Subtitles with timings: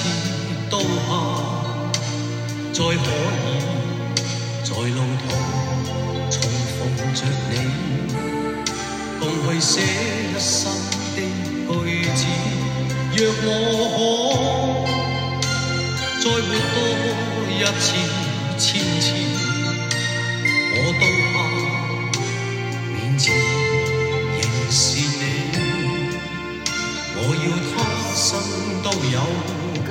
[0.69, 0.73] 都
[1.07, 1.09] 怕，
[2.71, 3.45] 再可以
[4.63, 5.23] 在路途
[6.29, 6.33] 重
[6.77, 6.79] 逢
[7.13, 7.19] 着
[7.49, 7.53] 你，
[9.19, 10.49] 共去写一生
[11.16, 11.17] 的
[11.67, 11.75] 句
[12.16, 12.19] 子。
[13.14, 13.47] 若我
[13.97, 14.91] 可。
[16.21, 16.77] 再活多
[17.49, 17.88] 一次、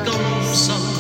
[0.07, 0.13] 有
[0.55, 1.00] 今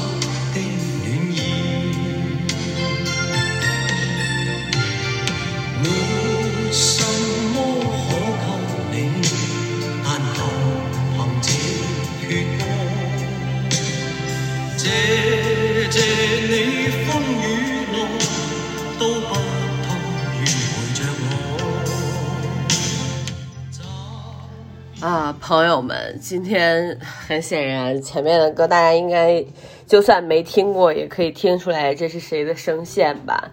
[26.18, 29.44] 今天很显然前面的歌大家应该
[29.86, 33.50] 就算没听过，也可以听出来这是谁的声线吧？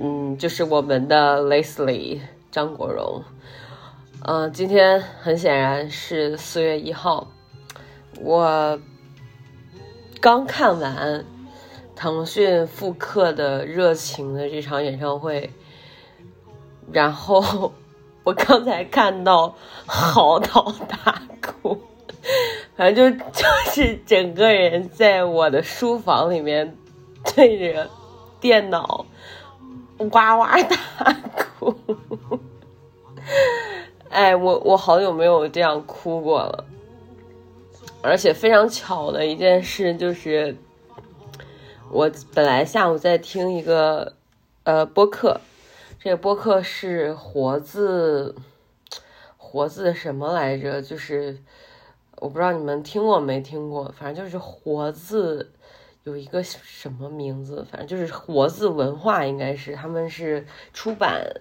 [0.00, 2.20] 嗯，就是我们的 Leslie
[2.50, 3.22] 张国荣。
[4.24, 7.28] 嗯、今天很显然是四月一号，
[8.20, 8.80] 我
[10.20, 11.24] 刚看完
[11.94, 15.50] 腾讯复刻的《热情》的这场演唱会，
[16.92, 17.72] 然后
[18.28, 19.54] 我刚才看到
[19.86, 21.80] 嚎啕大哭，
[22.76, 26.76] 反正就就是整个人在我的书房里面
[27.34, 27.88] 对着
[28.38, 29.06] 电脑
[30.12, 31.74] 哇哇大哭。
[34.10, 36.66] 哎，我我好久没有这样哭过了。
[38.02, 40.54] 而且非常巧的一件事就是，
[41.90, 44.12] 我本来下午在听一个
[44.64, 45.40] 呃播客，
[46.00, 48.36] 这个播客是活字，
[49.36, 50.80] 活字什么来着？
[50.80, 51.42] 就是
[52.18, 55.52] 我不知道你们听过没听过，反正就是活字
[56.04, 61.40] 有一个什么名字，反正就是活字文化，应该是他们是出版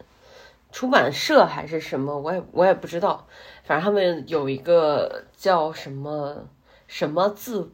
[0.72, 3.28] 出版社还是什么，我也我也不知道。
[3.64, 6.48] 反正他们有一个叫什么
[6.88, 7.72] 什么字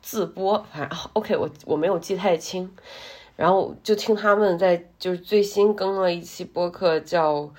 [0.00, 2.74] 自播，反正 OK，我我没有记太清。
[3.36, 7.52] 然后就听他们在就是最新更了一期播客叫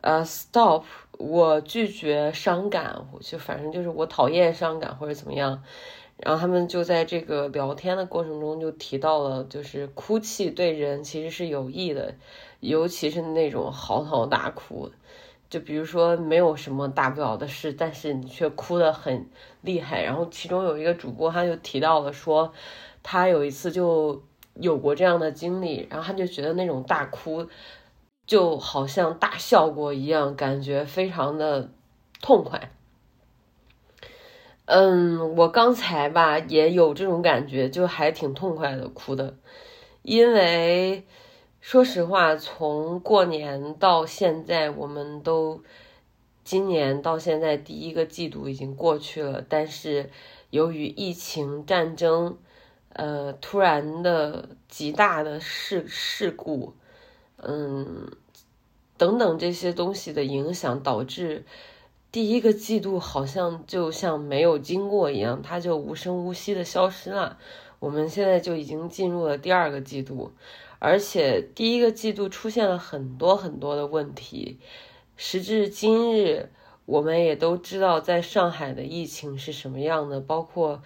[0.00, 0.84] 呃 Stop，
[1.18, 5.62] 我拒绝伤感，就反正就是我讨厌伤感或者怎么样。
[6.18, 12.14] 然后他们就在这个聊天的过程中就提到了，就是哭泣对人其实是有益的，
[12.60, 14.90] 尤其是那种嚎啕大哭。
[15.50, 19.28] 就比如说没有什么大不了的事，但是你却哭得很
[19.60, 20.02] 厉害。
[20.02, 22.52] 然后其中有一个主播他就提到了说，
[23.02, 24.22] 他有一次就
[24.54, 27.48] 有过这样的经历，然后他就觉得那种大哭
[28.26, 31.70] 就好像大笑过一样，感觉非常的
[32.20, 32.70] 痛快。
[34.66, 39.36] 嗯，我刚才吧也有这种感觉，就还挺痛快的哭的，
[40.00, 41.04] 因为
[41.60, 45.62] 说实话，从过年到现在，我们都
[46.44, 50.08] 今年到现在第一个季度已经过去了，但是
[50.48, 52.38] 由于疫情、战争，
[52.94, 56.72] 呃，突然的极大的事事故，
[57.36, 58.10] 嗯，
[58.96, 61.44] 等等这些东西的影响，导致。
[62.12, 67.38] 第一个季度好像就像没有经过一样，它就无声无息的消失了。
[67.80, 70.30] 我们现在就已经进入了第二个季度，
[70.78, 74.60] 而且第一个季度出现了很多很多的问题。
[75.16, 76.50] 时至今日，
[76.86, 80.82] 我们也都知道在上海的疫情是什么样的，包括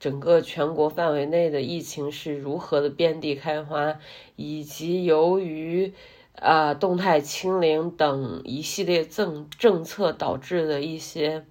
[0.00, 4.00] 整个全国范围内的疫情是如何的遍地开花，
[4.34, 5.94] 以及由于。
[6.36, 11.44] 啊，动态清零等一系列政政策导致的一些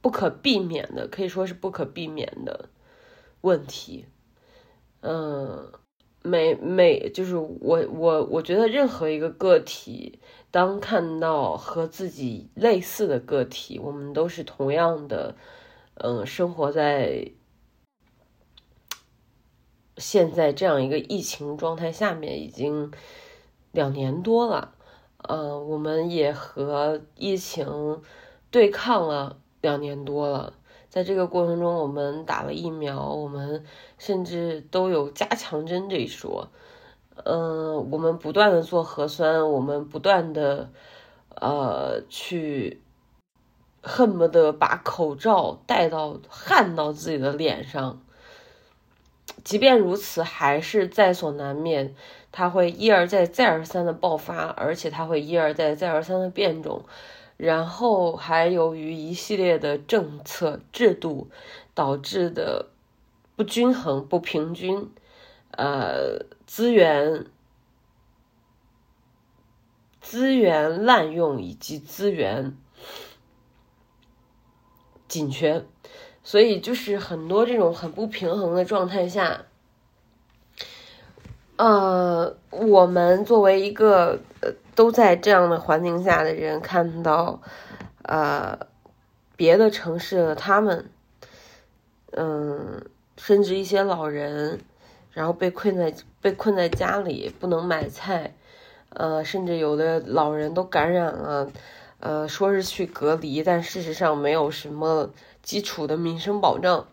[0.00, 2.70] 不可避免的，可以说是不可避免的
[3.42, 4.06] 问题。
[5.00, 5.72] 嗯，
[6.22, 10.20] 每每就是我我我觉得任何一个个体，
[10.54, 15.34] 当看到和自己类似的个体，我们都是同样的，
[15.94, 17.32] 嗯，生活在。
[19.96, 22.92] 现在这样一个疫情状态下面已经
[23.72, 24.76] 两年多了，
[25.16, 28.00] 呃，我们也和疫情
[28.52, 30.54] 对抗了两年多了。
[30.88, 33.64] 在这个过程中，我们打了疫苗，我们
[33.98, 36.50] 甚至都有加强针这一说。
[37.22, 40.68] 嗯，我们不断的做核酸，我们不断的
[41.36, 42.80] 呃去
[43.82, 48.00] 恨不得把口罩戴到焊到自己的脸上。
[49.42, 51.94] 即便如此，还是在所难免，
[52.32, 56.82] 它会一而再、再而三的爆发，而且它会一而再、再而三的变种，
[57.36, 61.28] 然后还由于一系列的政策制度
[61.74, 62.66] 导致的
[63.36, 64.90] 不均衡、不平均，
[65.56, 67.26] 呃，资源
[70.00, 72.56] 资源滥用以及资源
[75.08, 75.64] 紧缺。
[76.26, 79.42] 所以就是很多这种很不平衡的状态下，
[81.56, 87.42] 呃，我们作为一个呃都在这样的环境下的人，看到
[88.04, 88.58] 呃
[89.36, 90.90] 别的城市的他们，
[92.12, 92.86] 嗯，
[93.18, 94.62] 甚至一些老人，
[95.14, 98.34] 然后被困在被困在家里不能买菜，
[98.90, 101.50] 呃，甚至有的老人都感染了，
[102.00, 105.10] 呃，说是去隔离，但事实上没有什么。
[105.44, 106.86] 基础的民生保障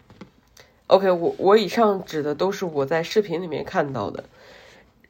[0.88, 4.26] ，OK，我我以上指的都是我在视频里面看到的，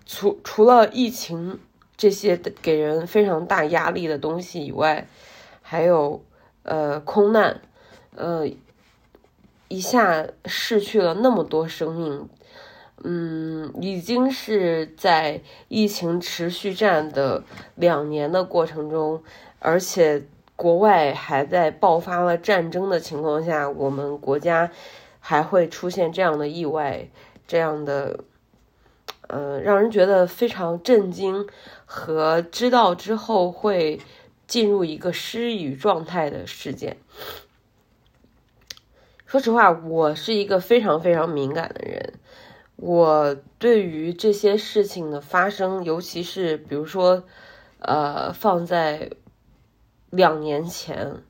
[0.05, 1.59] 除除了疫情
[1.97, 5.07] 这些给人非常大压力的东西以外，
[5.63, 6.23] 还有
[6.61, 7.61] 呃空难，
[8.15, 8.47] 呃
[9.69, 12.29] 一下逝去了那么多生命，
[13.03, 17.43] 嗯，已经是在疫情持续战的
[17.75, 19.23] 两年的过程中，
[19.59, 20.23] 而且。
[20.53, 24.69] 国外还在爆发了战争的情况下，我们国家
[25.19, 27.09] 还会出现这样的意外，
[27.47, 28.25] 这样的，
[29.27, 31.47] 呃，让人觉得非常震惊
[31.85, 33.99] 和知道之后会
[34.45, 36.97] 进入一个失语状态的事件。
[39.25, 42.13] 说实话，我是一个非常非常敏感的人，
[42.81, 47.23] 我对于这些事情的发生，尤其是比如说，
[47.79, 49.09] 呃，放在。
[50.13, 51.23] 两年前，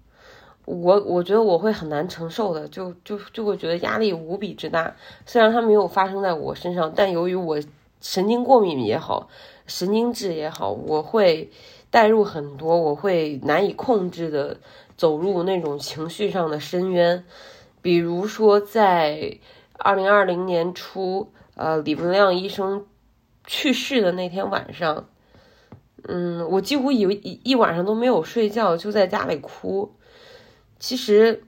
[0.66, 4.96] 我我觉得我会很难承受的，就就就会觉得压力无比之大。
[5.24, 7.62] 虽然它没有发生在我身上，但由于我
[8.02, 9.30] 神经过敏也好，
[9.68, 11.52] 神经质也好，我会
[11.92, 14.58] 带入很多，我会难以控制的
[14.98, 17.24] 走入那种情绪上的深渊。
[17.84, 19.38] 比如说，在
[19.78, 22.88] 二零二零年初，呃，李文亮医生
[23.46, 25.08] 去世的那天晚上。
[26.08, 29.96] 嗯，我几乎以为一一晚上都没有睡觉，就在家里哭。
[30.80, 31.44] 其实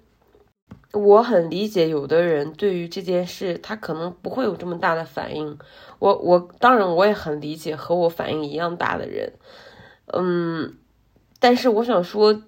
[0.91, 5.57] 我很理解有的人对于这件事，他可能不会有这么大的反应。
[5.97, 9.33] 我我当然我也很理解和我反应一样大的人。
[10.05, 10.77] 嗯，
[11.39, 12.43] 但是我想说，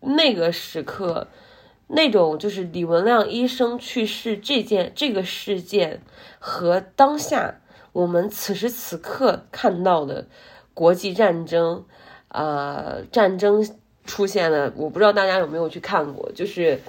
[0.00, 1.28] 那个时刻，
[1.90, 6.00] 那种就是李文亮医生去世这件这个事件
[6.38, 7.60] 和当下
[7.92, 10.26] 我们此时此刻看到的。
[10.72, 11.84] 国际战争，
[12.28, 13.68] 呃，战争
[14.06, 16.80] 出现了，我不知道大家有没有去看过，就是，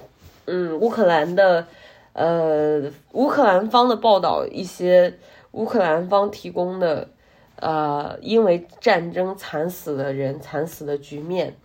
[0.46, 1.68] 嗯，乌克兰的，
[2.14, 5.18] 呃，乌克兰方的报道，一些
[5.52, 7.10] 乌克兰方提供的，
[7.58, 11.58] 呃，因为战争惨死的人，惨死的局面，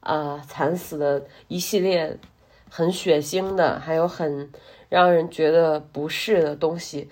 [0.00, 2.18] 啊，惨死的一系列
[2.76, 4.50] 很血腥的，还有很
[4.88, 7.08] 让人觉得不适的东西，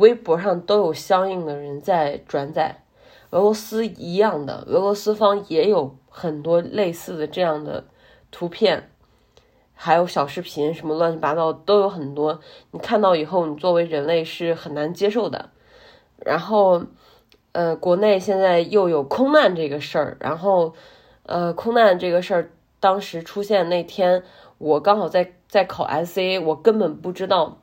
[0.00, 2.82] 微博上都有相应的人在转载。
[3.30, 7.84] 俄罗斯一样的，俄罗斯方也有很多类似的这样的
[8.32, 8.90] 图片，
[9.74, 12.40] 还有小视频，什么乱七八糟都有很多。
[12.72, 15.50] 你看到以后，你作为人类是很难接受的。
[16.18, 16.82] 然后，
[17.52, 20.74] 呃，国内现在又有空难这个事儿，然后，
[21.26, 22.50] 呃，空难这个事儿
[22.80, 24.22] 当时出现那天，
[24.58, 27.58] 我刚好在在考 SA，我根本不知道。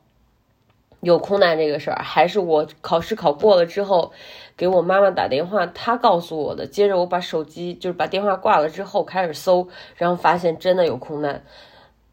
[1.00, 4.12] 有空难这个事儿，还是我考试考过了之后，
[4.56, 6.64] 给我妈妈打电话，她告诉我的。
[6.64, 11.42] 接着我把手机就是把电话挂了之后，开始搜，然后发现真的有空难，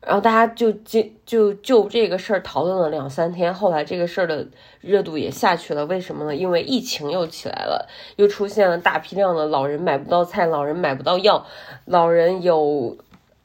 [0.01, 3.53] 然后大家就就就就这个事儿讨论了两三天。
[3.53, 4.47] 后来这个事儿的
[4.81, 6.35] 热度也下去了，为什么呢？
[6.35, 11.45] 因为疫情又起来了，又出现了大批量的老人买不到菜，老人买不到药，
[11.85, 12.97] 老人有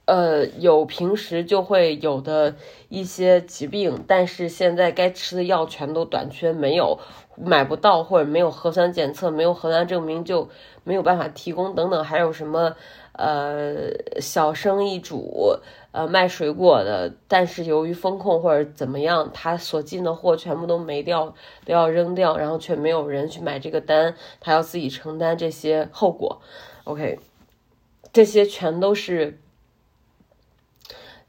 [0.07, 2.55] 呃，有平时就会有的
[2.89, 6.99] 一些疾病，但是现在该吃的药全都短缺，没有
[7.37, 10.49] 买不到，或者没有核酸检测，没有核酸证明就
[10.85, 12.77] 没有办法提供等等，还有什么
[13.13, 15.59] 呃小生意主。
[15.97, 21.33] 呃，卖水果的，但是由于风控或者怎么样，他所进的货全部都没掉，
[21.65, 26.41] 都要扔掉，然后却没有人去买这个单，他要自己承担这些后果。
[26.83, 27.21] OK，
[28.13, 29.39] 这些全都是，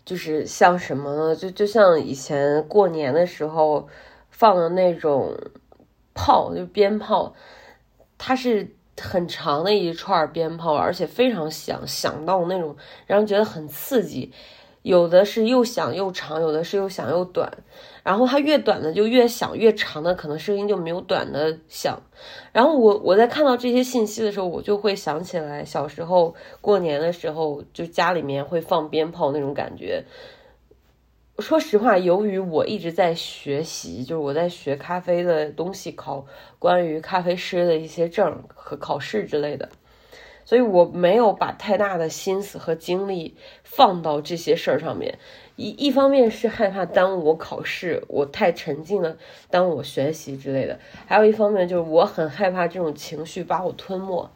[0.05, 1.35] 就是像什么呢？
[1.35, 3.89] 就就像以前过年的时候
[4.29, 5.35] 放的那种
[6.13, 7.33] 炮，就鞭炮，
[8.17, 8.75] 它是。
[8.97, 14.31] 很长的一串鞭炮，而且非常响，响到那种让人觉得很刺激。
[14.83, 17.51] 有的是又响又长，有的是又响又短。
[18.05, 21.99] 然后它越短的就越响，越长的可能声音就没有短的响。
[22.51, 30.03] 然后我我在看到这些信息的时候，我就会想起来小时候过年的时候，就家里面会放鞭炮那种感觉。
[31.39, 36.27] 说实话，由于我一直在学习，就是我在学咖啡的东西，考
[36.59, 39.67] 关于咖啡师的一些证和考试之类的，
[40.45, 45.19] 所以我没有把太大的心思和精力放到这些事儿上面。
[45.57, 49.17] 一一方面是害怕耽误我考试，我太沉浸了，
[49.49, 54.29] 耽误我学习之类的；还有一方面就是我很害怕这种情绪把我吞没。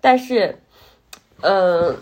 [0.00, 0.58] 但是，
[1.40, 1.96] 嗯。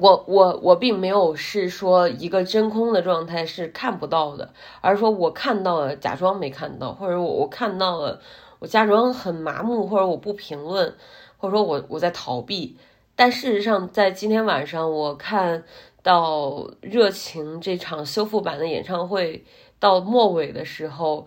[0.00, 8.20] 我我我并没有是说一个真空的状态是看不到的，而是说我看到了，假装没看到，或者我我看到了，
[8.60, 10.94] 我假装很麻木，或者我不评论，
[11.38, 12.76] 或者说我我在逃避。
[13.16, 15.64] 但事实上，在今天晚上，我看
[16.02, 19.44] 到热情这场修复版的演唱会
[19.80, 21.26] 到末尾的时候，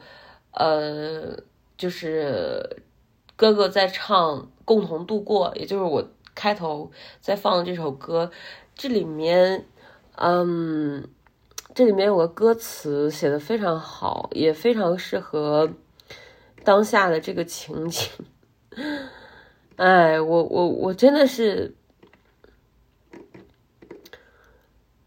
[0.52, 1.38] 呃，
[1.78, 2.84] 就是
[3.36, 6.90] 哥哥在唱《共同度过》，也就是我开头
[7.20, 8.32] 在放的这首歌。
[8.74, 9.66] 这里面，
[10.16, 11.10] 嗯，
[11.76, 15.70] 这里面有个歌词写的非常好，也非常适合
[16.64, 18.10] 当下的这个情景。
[19.82, 21.74] 哎，我我我真的是，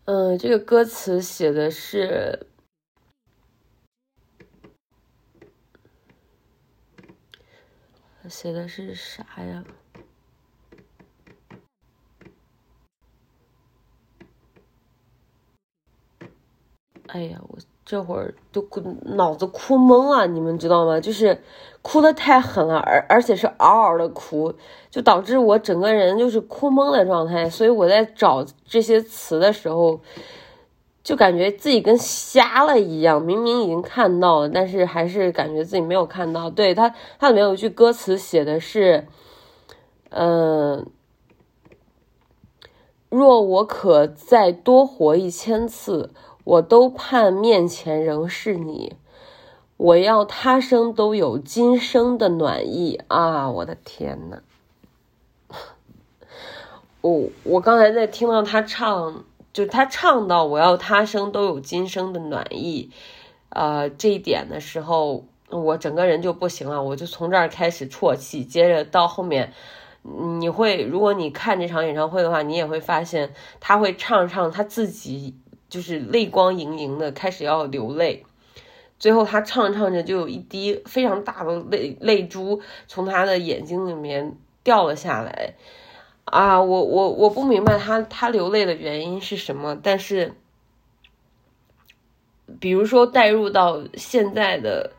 [0.05, 2.49] 嗯，这个歌词写的是，
[8.29, 9.65] 写的是啥呀？
[17.07, 18.67] 哎呀，我这会儿都
[19.03, 20.99] 脑子哭懵了，你们知道吗？
[20.99, 21.43] 就是
[21.83, 24.55] 哭的太狠了，而而且是嗷嗷的哭，
[24.91, 27.51] 就导致我整个人就是哭懵的状态。
[27.51, 30.01] 所以我在找这些词的时候，
[31.03, 33.21] 就感觉自己跟瞎了一样。
[33.21, 36.49] 明明已经看到了，但是还是感觉自己没有看到。
[36.49, 39.07] 对他，他里面有一句歌词写的是
[40.09, 40.87] ：“嗯，
[43.11, 46.11] 若我可再多活一千次。”
[46.45, 48.95] 我都盼面前仍是你，
[49.79, 53.51] 我要他生都有今生的暖意啊！
[53.51, 54.43] 我的天呐，
[57.01, 59.25] 我我刚才在听到他唱，
[59.55, 62.91] 就他唱到我要他生都有今生的暖意，
[63.49, 69.55] 呃，这一点的时候，我整个人就不行了，我就从这儿开始啜泣，接着到后面，
[70.03, 75.35] 你会如果你看这场演唱会的话，你也会发现他会唱唱他自己。
[75.75, 78.25] 就是泪光盈盈的，开始要流泪，
[78.97, 85.55] 最后他唱着唱着，就有一滴非常大的泪泪珠从他的眼睛里面掉了下来。
[86.27, 90.35] 啊，我我我不明白他他流泪的原因是什么，但是，
[92.61, 94.93] 比如说带入到现在的，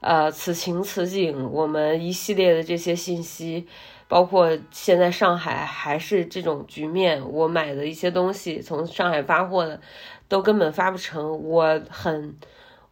[0.00, 3.66] 呃，此情此景，我们一系列的这些信息。
[4.08, 9.80] 包括现在上海还是这种局面，我买的一些东西从上海发货的，
[10.28, 12.36] 都根本发不成，我很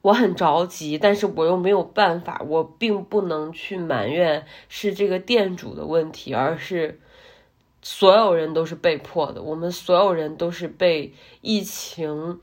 [0.02, 7.00] 我很着急，但是我又没有办法，我并不能去埋怨是这个店主的问题，而是
[7.80, 12.40] 所有人都是被迫的，我们所有人都是被疫情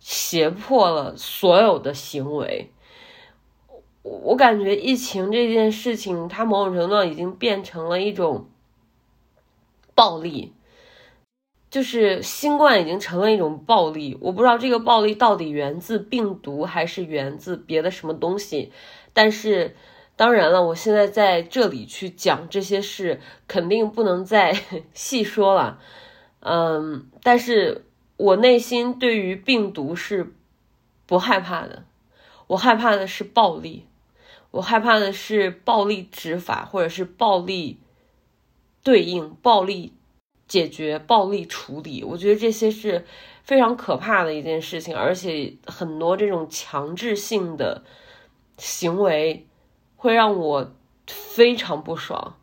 [0.00, 2.70] 胁迫了所有的行为。
[4.02, 8.48] 我感觉疫情这件事情，它某种程度上已经变成了一种
[9.94, 10.54] 暴力，
[11.70, 14.16] 就是新冠已经成了一种暴力。
[14.22, 18.72] 我不知道这个暴力到底源自病毒还是源自别的什么东西，
[19.12, 19.76] 但是
[20.16, 24.58] 当然了，我现在在这里去讲这些事，肯定不能再
[24.94, 25.78] 细说了。
[26.40, 27.84] 嗯，但是
[28.16, 30.32] 我内心对于病毒是
[31.04, 31.84] 不害怕的，
[32.46, 33.84] 我害怕的是暴力。
[34.50, 37.78] 我害怕的是暴力执法，或者是暴力
[38.82, 39.92] 对应、暴力
[40.48, 42.02] 解决、暴力处理。
[42.02, 43.04] 我觉得这些是
[43.44, 47.84] 非常可怕的一件事情，而且很多这种强制性的
[48.56, 49.46] 行为
[49.96, 50.74] 会让我
[51.06, 52.36] 非常不爽，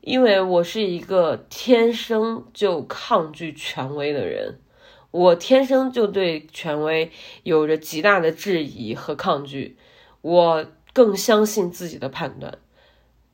[0.00, 4.60] 因为我是一个天生就抗拒权威的人。
[5.12, 7.12] 我天生就对权威
[7.44, 9.76] 有着极大的质疑和抗拒，
[10.22, 12.56] 我更相信自己的判断，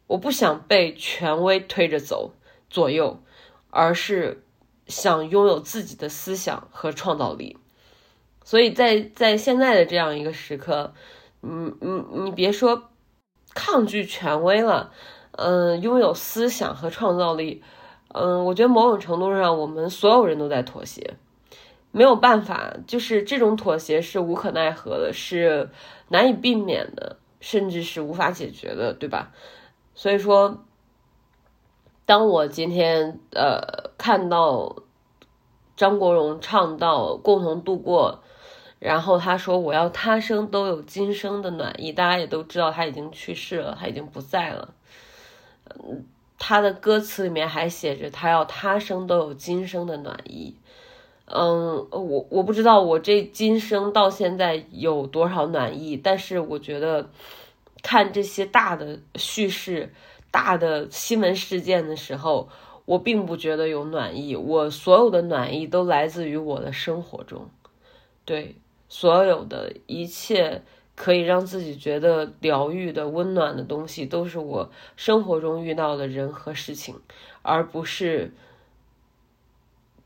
[0.08, 2.32] 我不想被权威推着走
[2.68, 3.22] 左右，
[3.70, 4.42] 而是
[4.86, 7.56] 想拥有自己的思想和创造力。
[8.42, 10.94] 所以在在现在的这样一个时刻，
[11.42, 12.90] 嗯嗯你别说
[13.54, 14.92] 抗拒权威了，
[15.32, 17.62] 嗯，拥有思想和创造力，
[18.08, 21.14] 嗯，我觉得某种程度上我们所有人都在妥协。
[21.92, 25.70] 没有办法，就是这种妥协是无可奈何的，是
[26.08, 29.32] 难以避免的，甚至是无法解决的，对吧？
[29.94, 30.64] 所以说，
[32.06, 34.76] 当我今天呃看到
[35.76, 38.22] 张国荣唱到“共同度过”，
[38.78, 44.74] 然后他说“我要他生都有今生的暖意”，大家也都知道他已经去世了，他已经不在了。
[45.66, 46.04] 嗯，
[46.38, 50.56] 他的歌词里面还写着“他要他生都有今生的暖意”。
[51.32, 57.08] 嗯，我我不知道我这今生到现在有多少暖意，但是我觉得
[57.82, 59.92] 看这些大的叙事、
[60.32, 62.48] 大的新闻事件的时候，
[62.84, 64.34] 我并不觉得有暖意。
[64.34, 67.48] 我所有的暖意都来自于我的生活中，
[68.24, 68.56] 对
[68.88, 70.62] 所有的一切
[70.96, 76.96] 可以让自己觉得疗愈的、温暖的东西，都是我生活中遇到的人和事情，
[77.42, 78.34] 而不是。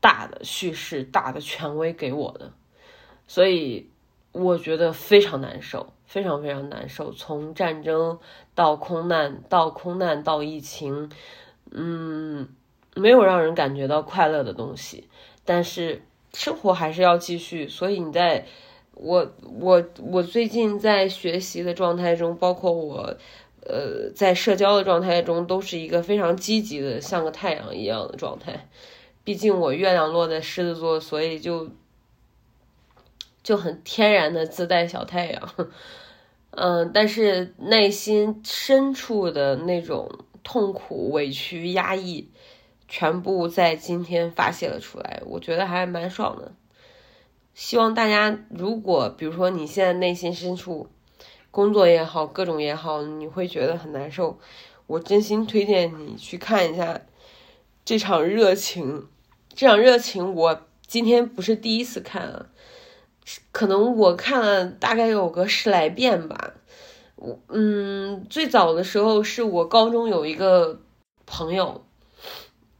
[0.05, 2.51] 大的叙事、大的权威给我的，
[3.25, 3.89] 所以
[4.31, 7.11] 我觉得非常难受，非常非常难受。
[7.11, 8.19] 从战争
[8.53, 11.09] 到空难，到空难到疫情，
[11.71, 12.47] 嗯，
[12.93, 15.09] 没有让人感觉到快乐的东西。
[15.43, 17.67] 但是生活还是要继续。
[17.67, 18.45] 所以你在
[18.93, 23.17] 我我我最近在学习的状态中，包括我
[23.65, 28.67] 呃在社交的状态中，都是一个非常积极的，像个太阳一样的状态。
[29.25, 31.71] 毕竟我月亮落在狮子座，所以就
[33.41, 35.53] 就很天然的自带小太阳，
[36.51, 40.09] 嗯，但是内心深处的那种
[40.43, 42.29] 痛苦、委屈、压抑，
[42.87, 46.53] 全部在今天发泄了出来，我觉得还蛮爽的。
[47.55, 50.87] 希望大家，如果比如说你现在内心深处
[51.49, 54.37] 工作也好，各种也好，你会觉得很难受，
[54.85, 57.01] 我真心推荐你去看一下
[57.83, 59.07] 这场热情。
[59.55, 62.47] 这场热情，我今天不是第一次看啊，
[63.53, 66.51] 可能我看了大概有个十来遍吧。
[67.15, 70.81] 我嗯，最早的时候是我高中有一个
[71.25, 71.85] 朋友，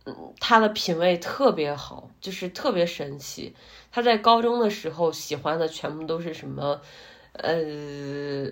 [0.04, 3.56] 嗯，他的品味特别好，就是特别神奇。
[3.90, 6.82] 他在高中的时候喜欢的全部都是什么，
[7.32, 8.52] 呃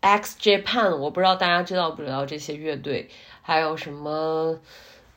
[0.00, 3.08] ，X Japan，我不知道大家知道不知道这些乐队，
[3.40, 4.58] 还有什么。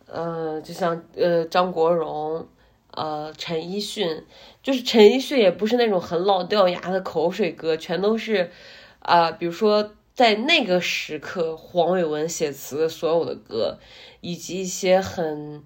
[0.07, 2.47] 呃，就像呃张国荣，
[2.91, 4.23] 呃陈奕迅，
[4.61, 8.51] 就是陈奕迅也不是那种很老掉牙的口水歌，全都是
[8.99, 13.79] 啊，比如说在那个时刻黄伟文写词的所有的歌，
[14.21, 15.63] 以及一些很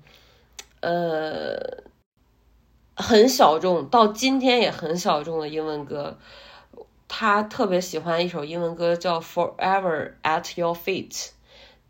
[0.79, 1.83] 呃
[2.95, 6.17] 很小众到今天也很小众的英文歌，
[7.07, 11.11] 他特别喜欢一首英文歌叫《Forever at Your Feet》。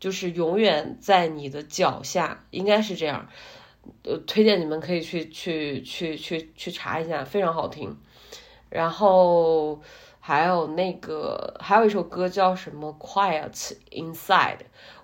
[0.00, 3.28] 就是永远在你的脚下，应该是这样。
[4.02, 7.96] 呃，推荐你们可以去去去去去查一下，非常好听。
[8.68, 9.80] 然后
[10.18, 14.56] 还有那个，还有一首歌叫什么《Quiet Inside》，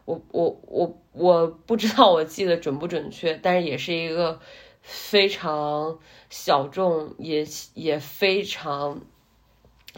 [0.04, 4.40] 我我我我不知道我记得准不准确，但是也是一个
[4.82, 5.98] 非常
[6.30, 9.00] 小众，也也非常。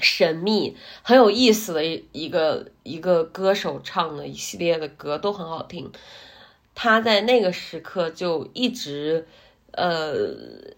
[0.00, 5.90] 神秘很有意思的一一个一个歌手唱的一系列的歌都很好听，
[6.74, 9.26] 他在那个时刻就一直
[9.72, 10.14] 呃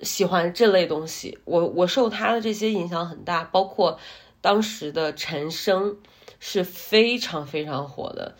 [0.03, 3.99] 喜欢这类东西，我我受他的这些影响很大，包括
[4.41, 5.99] 当时的陈升
[6.39, 8.37] 是非常非常火的。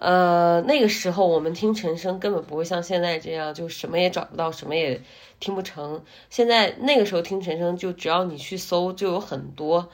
[0.00, 5.02] 呃，那个时候我们听陈升根本不会像现在这样，就什么也找不到，什么也
[5.40, 6.04] 听不成。
[6.30, 9.88] 现在那个时候听陈升，就只要你去搜，就有很多。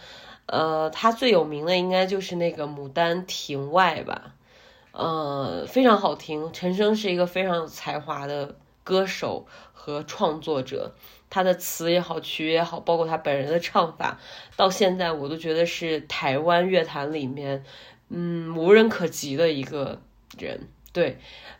[0.44, 4.34] 呃，他最有名的应该就是那个《牡丹亭外》吧，
[4.92, 6.50] 呃，非常好听。
[6.52, 10.94] 陈升是一个非常有才华的歌手和创作者，
[11.30, 14.20] 他的词也好，曲也好，包括他本人的唱法，
[14.54, 17.64] 到现在我都觉得是台湾乐坛里面。
[18.08, 20.00] 嗯，无人可及的一个
[20.38, 21.18] 人，对，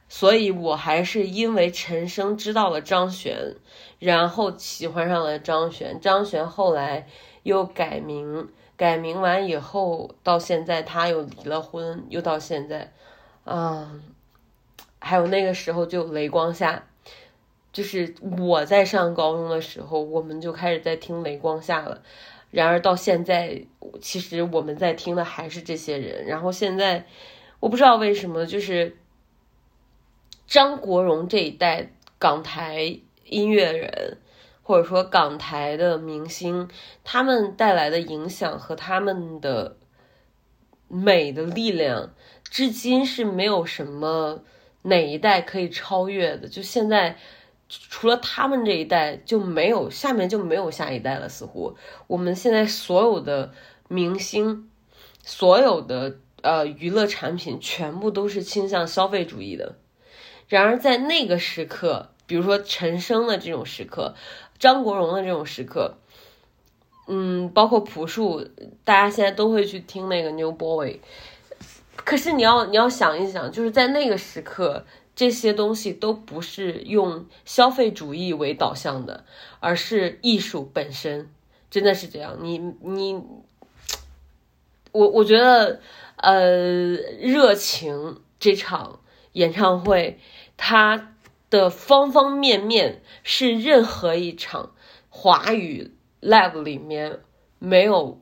[0.09, 3.57] 所以我还是因为陈升知道了张悬，
[3.99, 6.01] 然后喜欢上了张悬。
[6.01, 7.09] 张悬后来
[7.43, 12.93] 又改名，改名完以后到现在他又离了婚，又到现在，
[13.45, 14.01] 啊，
[15.01, 16.87] 还有那个时候就雷光下。
[17.73, 22.03] 就是我在上高中的时候，我们就开始在听雷光下了。
[22.55, 23.65] 然而到现在，
[24.01, 26.25] 其实我们在听的还是这些人。
[26.25, 27.05] 然后现在，
[27.59, 28.97] 我不知道为什么，就是
[30.47, 34.19] 张国荣这一代港台音乐人，
[34.63, 36.69] 或者说港台的明星，
[37.03, 39.77] 他们带来的影响和他们的
[40.87, 42.15] 美的力量，
[42.49, 44.45] 至今是没有什么
[44.83, 46.49] 哪一代可以超越的。
[46.49, 47.17] 就现在。
[47.69, 51.29] 除了他们这一代就没有，下面就没有下一代了。
[51.29, 53.53] 似乎我们现在所有的
[53.89, 54.71] 明星，
[55.23, 59.77] 所有的呃娱乐产品，全部都是倾向消费主义的。
[60.47, 64.15] 然而在那个时刻，比如说陈升的这种时刻，
[64.59, 65.97] 张国荣的这种时刻，
[67.09, 68.47] 嗯，包括朴树，
[68.85, 71.01] 大家现在都会去听那个 New Boy。
[71.97, 74.85] 可是你要你要想一想，就是在那个时刻。
[75.15, 79.25] 这些东西都不是用消费主义为导向的，
[79.61, 81.31] 而是艺术本身，
[81.71, 82.39] 真的是这样。
[82.41, 83.15] 你你，
[84.91, 85.81] 我我觉得，
[86.17, 89.01] 呃，热情这场
[89.33, 90.19] 演唱会，
[90.57, 91.15] 它
[91.51, 94.75] 的方方面面是任何一场
[95.09, 97.21] 华语 live 里面
[97.61, 98.21] 没有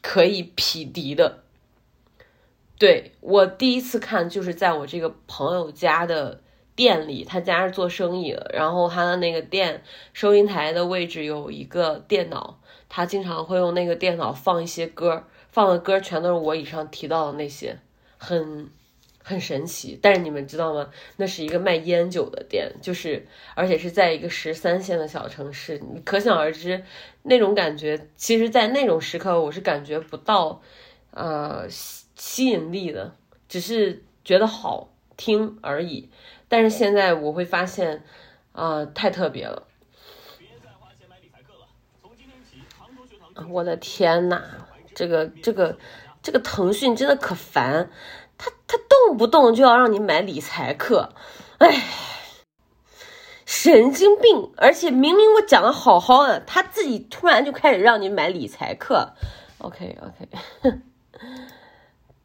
[0.00, 1.41] 可以匹敌的。
[2.82, 6.40] 对我第一次看就是在我这个朋友家的
[6.74, 17.78] 店里，他家是做生意的，然后他的那个店收银台的位置有一个电脑，他经常会用那个电脑放一些歌，放的歌全都是我以上提到的那些，
[18.18, 18.68] 很
[19.22, 19.96] 很神奇。
[20.02, 20.90] 但是你们知道吗？
[21.18, 26.82] 那是一个卖烟酒的店，就是而且是在一个十三线的小城市，你可想而知
[27.22, 28.08] 那种感觉。
[28.16, 30.60] 其实，在那种时刻，我是感觉不到，
[31.12, 31.68] 呃。
[32.22, 33.16] 吸引力的，
[33.48, 36.08] 只是觉得好听而已。
[36.46, 38.04] 但是现在我会发现，
[38.52, 39.66] 啊，太特别了。
[40.38, 41.66] 别再花钱买理财课了。
[42.00, 42.62] 从今天起
[43.50, 44.40] 我的天呐，
[44.94, 45.76] 这个这个
[46.22, 47.90] 这个腾讯真的可烦，
[48.38, 51.12] 他他动不动就要让你买理财课，
[51.58, 51.82] 哎，
[53.44, 54.52] 神经病！
[54.56, 59.14] 而且明明我讲的好好的，他自己突然就开始让你买理财课。
[59.58, 60.28] OK OK。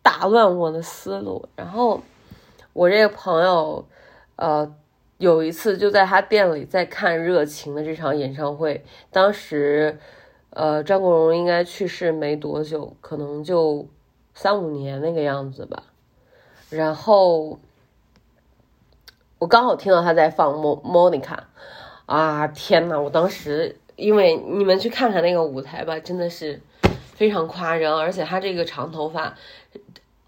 [0.08, 2.02] 打乱我的思路，然后
[2.72, 3.86] 我这个朋友，
[4.38, 4.74] 呃，
[5.18, 10.00] 有一次就在他店里在看《热情》的这场演唱会，当时，
[10.52, 13.86] 呃，张国荣应该去世没多久，可能就
[14.34, 15.84] 三五年那个样子吧。
[16.70, 17.60] 然后
[19.40, 21.36] 我刚好听到他在放《莫莫妮卡》，
[22.06, 26.62] 啊，天呐，我当时因为你们去看看那个舞台吧，真的是
[27.14, 29.36] 非常夸张，而且他这个长头发。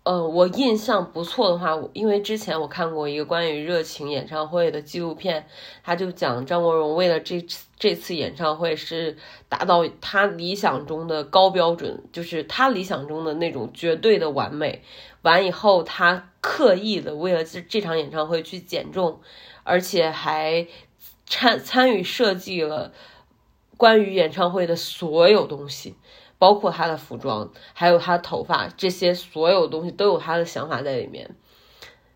[0.03, 5.45] 嗯，我印象不错的话，因为之前我看过一个关于热情演唱会的纪录片，
[5.83, 9.17] 他就讲张国荣为了这次这次演唱会是
[9.49, 14.81] 达到他理想中的高标准，就是他理想中的那种绝对的完美。
[15.21, 19.19] 完以后，他刻意的为了这这场演唱会去减重，
[19.63, 20.65] 而且还
[21.27, 22.93] 参参与设计了
[23.77, 25.95] 关于演唱会的所有东西。
[26.39, 31.35] 包括他的服装，还有他的头发，这些所有东西都有他的想法在里面。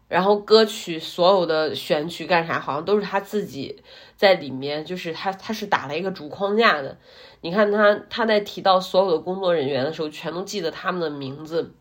[0.08, 3.84] 然后歌曲所有的选曲干啥，好像都是他自己
[4.16, 6.98] 在里面，就是他他是打了一个主框架的。
[7.42, 11.74] 你看他他在提到所有的工作人员的时候，全都记得他们的名字。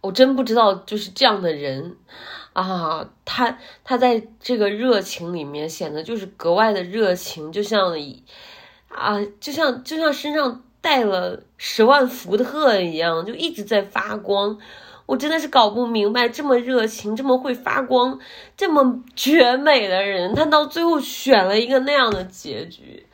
[0.00, 1.96] 我真不知道就是这样的人
[2.52, 7.96] 啊，他他在这个热情里面显得就是格外的热情，就像。
[8.88, 14.58] 啊，就像就像身上带了十万伏特一样，就一直在发光。
[15.06, 18.18] 我真的是搞不明白，这么热情、这么会发光、
[18.56, 23.06] 这么绝美的人，他到最后选了一个那样的结局。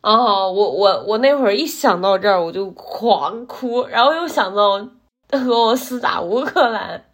[0.00, 4.88] 啊，我我我那会儿一想到这儿，我就狂哭，然后又想到
[5.32, 7.04] 俄罗斯打乌克兰，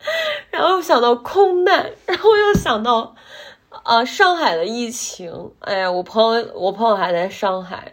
[0.51, 3.17] 然后又想到空难，然后又想到。
[3.87, 7.93] 啊，上海的疫情，哎呀，我朋友，我朋友还在上海。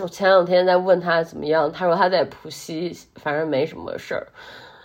[0.00, 4.28] 我前两天在问他怎么样，他说他在浦西，反正没什么事儿。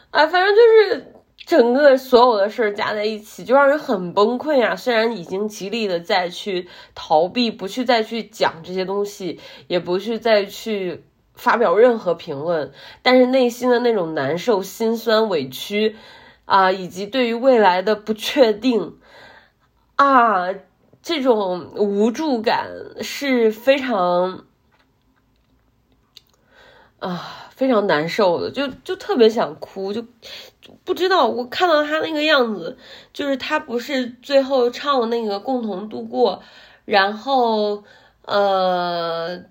[0.10, 1.14] 哎，反正就是
[1.46, 4.76] 整个所有的事儿加在一起，就让人很崩溃啊。
[4.76, 11.04] 虽然已经极力的再去逃避，不去再去讲这些东西，也不去再去
[11.36, 12.72] 发表任何评论，
[13.04, 15.96] 但是内心的那种难受、心酸、委屈。
[16.46, 19.00] 啊，以及对于未来的不确定
[19.98, 20.48] 啊，
[21.02, 24.46] 这种无助感是非常
[27.00, 30.06] 啊非常难受的，就就特别想哭，就
[30.86, 32.78] 不知道我看到他那个样子，
[33.14, 36.42] 就是他不是最后唱那个共同度过，
[36.86, 37.84] 然后
[38.24, 39.44] 呃。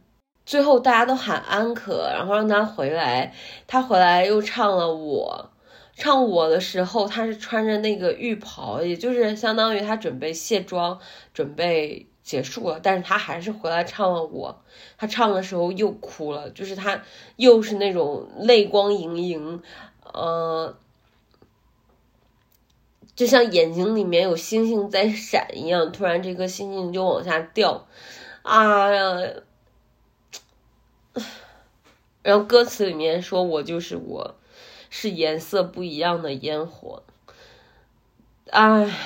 [0.47, 3.35] 最后大家都喊安可，然后让他回来。
[3.67, 5.51] 他回来又唱了我，
[5.97, 11.01] 唱我的时候，他是穿着那个浴袍，也就是相当于他准备卸妆，
[11.33, 12.79] 准备结束了。
[12.83, 14.63] 但是他还是回来唱了我。
[14.99, 17.03] 他唱的时候又哭了，就是他
[17.37, 19.63] 又是那种泪光盈盈，
[20.13, 20.77] 呃，
[23.15, 25.91] 就像眼睛里面有星星在闪一样。
[25.93, 27.89] 突然这颗星星就往下掉，
[28.43, 29.17] 啊呀！
[32.23, 34.35] 然后歌词里面说：“我就是我，
[34.99, 37.03] 是颜色不一样的烟火。”
[38.51, 38.97] 哎呀，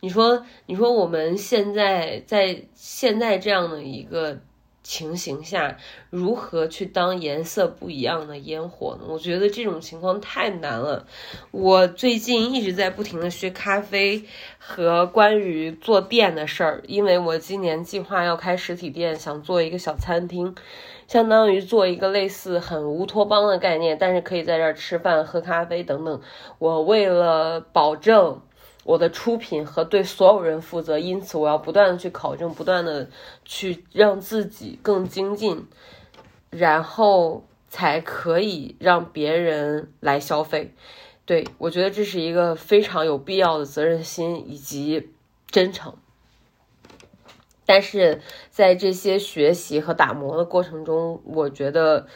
[0.00, 4.40] 你说，你说我们现在在现在这样的一个。
[4.88, 5.78] 情形下，
[6.10, 9.06] 如何去当颜色不一样的烟火呢？
[9.08, 11.08] 我觉得这种情况太难了。
[11.50, 14.24] 我最近一直在不停的学咖啡
[14.58, 20.54] 和关于做店的事儿，因为我今年计划要开实体店，想做一个小餐厅，
[21.06, 26.20] 相当于做一个类似很乌托邦的概念，但是可以在这儿吃饭、喝咖啡等等。
[26.58, 28.40] 我为了保证。
[28.84, 33.08] 我的出品和对所有人负责，因此我要不断的去考证，不断的
[33.44, 35.66] 去让自己更精进，
[36.50, 40.72] 然后才可以让别人来消费。
[41.24, 45.10] 对我觉得这是一个非常有必要的责任心以及
[45.50, 45.92] 真诚。
[47.66, 52.06] 但是在这些学习和打磨的过程中，我觉得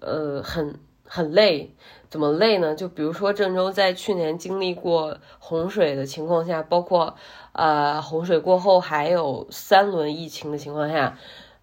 [0.00, 1.74] 呃很很累。
[2.08, 2.74] 怎么累呢？
[2.74, 7.14] 就比如说郑州在去年经历过洪水的情况下，包括
[7.52, 11.16] 呃洪水过后还有三轮疫情的情况下，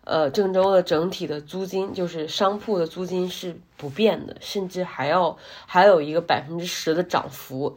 [0.06, 7.76] 呃郑州的整体的租金就是商铺的租金是不变的，甚至还要还有一个百分之十的涨幅，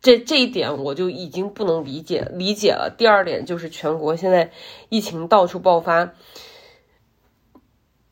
[0.00, 2.94] 这这一点我就已经不能理解理解了。
[2.96, 4.50] 第二点就是全国现在
[4.88, 6.12] 疫情到处爆发。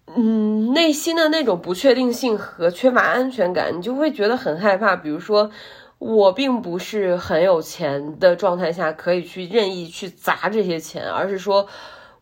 [0.09, 4.95] 嗯，内心的那种不确定性和缺乏安全感，你就会觉得很害怕。
[4.97, 5.51] 比如说，
[5.99, 11.67] 我并不是很有钱的状态下可以去任意去砸这些钱，而是说，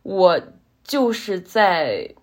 [0.03, 0.41] 我
[0.83, 2.15] 就是在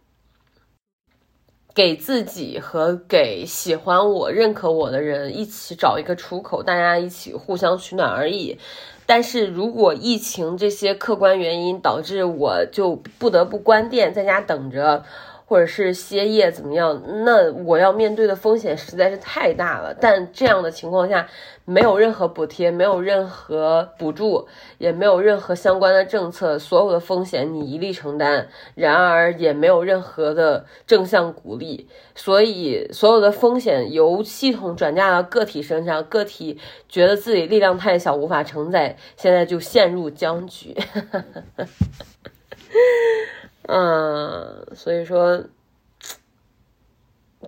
[1.73, 8.57] 给自己和给喜欢我、认可我的人一起找一个出口，大家一起互相取暖而已。
[9.05, 15.03] 但是如果疫情这些客观原因导致我就不得不关店，在家等着。
[15.51, 17.03] 或者是歇业怎么样？
[17.25, 19.93] 那我要面对的风险实在是太大了。
[19.93, 21.27] 但这样的情况下，
[21.65, 28.47] 没有任何补贴，没有任何补助，也没有任何相关的政策，所有的风险你一力承担。
[28.75, 40.77] 然而也没有任何的正向鼓励，所以所有的风险由系统转嫁到个体身上，个体觉得自己力量太小，无法承载，现在就陷入僵局。
[43.63, 45.45] 嗯，所以说，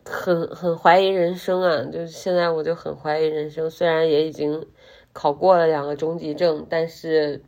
[0.05, 1.83] 很很怀疑人生啊！
[1.91, 4.67] 就是现在我就很怀疑人生，虽然也已经
[5.11, 7.41] 考过了两个中级证，但是，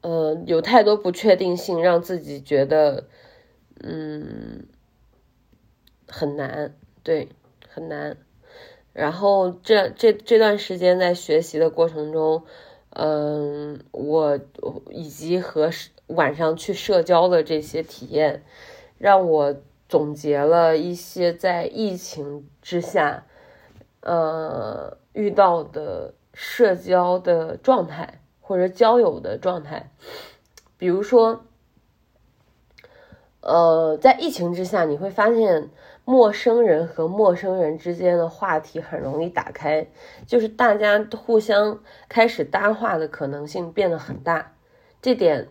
[0.00, 3.06] 呃，有太多不确定性，让自己觉得，
[3.80, 4.66] 嗯，
[6.08, 7.28] 很难，对，
[7.68, 8.16] 很难。
[8.92, 12.44] 然后这这这段时间在学习的过程中。
[12.94, 14.38] 嗯，我
[14.90, 15.70] 以及和
[16.06, 18.44] 晚上去社交的这些体验，
[18.98, 19.56] 让我
[19.88, 23.26] 总结了一些在疫情之下，
[24.00, 29.90] 呃，遇到的社交的状态或者交友的状态，
[30.78, 31.44] 比如说，
[33.44, 35.70] 呃，在疫情之下，你会发现。
[36.06, 39.86] 陌生人和陌生人之间的话题很容易打开，
[40.26, 41.80] 就是大家互相
[42.10, 44.52] 开始搭话的可能性变得很大。
[45.00, 45.48] 这点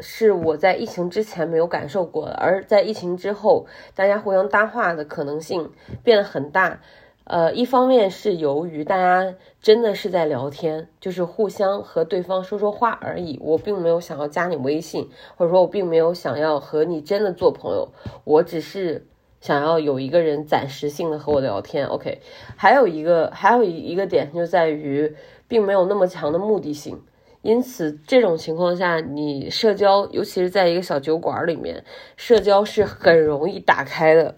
[0.00, 5.70] 是我在疫情之前没有感受过的，而在疫情之后，大家互相搭话的可能性
[6.02, 6.80] 变得很大。
[7.24, 13.38] 呃，一方面是由于大家真的是在聊天，就是互相和对方说说话而已。
[13.42, 17.88] 我并没有想要加你微信，或者说我并没有想要和你真的做朋友，
[18.24, 19.06] 我只是。
[19.40, 22.22] 想要有一个人暂时性的和我聊天，OK，
[22.56, 25.14] 还有一个还有一个点就在于，
[25.46, 27.02] 并没有那么强的目的性，
[27.42, 31.84] 因此这种情况下，你社交，尤其是在一个小酒馆里面，
[32.16, 34.34] 社交是很容易打开的。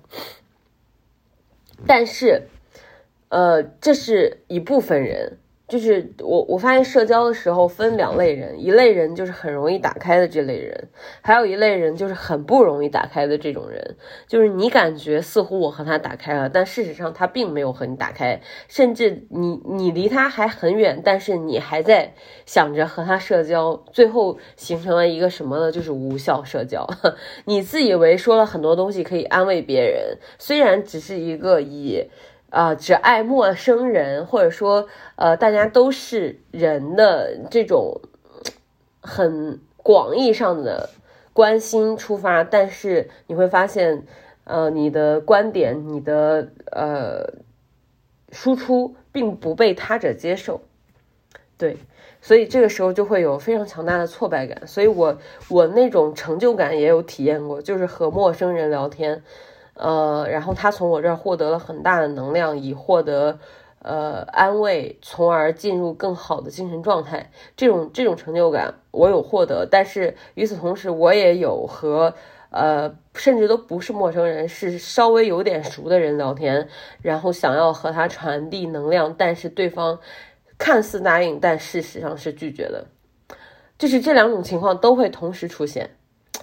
[1.86, 2.48] 但是，
[3.28, 5.38] 呃，这是一部分人。
[5.68, 10.88] 就是我，我发现社交的时候分两类人，一类人就是很容易打开的这类人，
[11.22, 13.96] 还有一类人就是很不容易打开的这种人。
[14.28, 22.14] 就是你感觉似乎我和他打开了，但事实上他并没有和你打开，甚至你你离他还很远，但是你还在
[22.46, 25.72] 想着和他社交，最后形成了一个什么呢？
[25.72, 26.88] 就是无效社交。
[27.46, 32.08] 你自以为说了很多东西可以安慰别人，虽然只是一个以。
[32.56, 38.00] 啊，只爱陌生人，或者说，呃，大家都是人的这种
[39.02, 40.88] 很广义上的
[41.34, 44.06] 关心出发，但是你会发现，
[44.44, 47.34] 呃，你的观点，你的呃
[48.32, 50.62] 输出并不被他者接受，
[51.58, 51.76] 对，
[52.22, 55.18] 所以这个时候就会有非常强大的挫败感，所以我
[55.50, 59.22] 我那种成就感也有体验过，就是和陌生人聊天。
[59.76, 63.38] 呃，然后他从我这儿获得了很大的能量，以获得
[63.80, 67.30] 呃安慰，从而进入更好的精神状态。
[67.56, 72.14] 这种这种成就感我有获得，但是与此同时，我也有和
[72.50, 76.68] 呃甚至都不是陌生人，是稍微有点熟的人聊天，
[77.02, 79.98] 然后想要和他传递能量，但是对方
[80.56, 82.86] 看似答应，但事实上是拒绝的。
[83.78, 85.90] 就是这两种情况都会同时出现。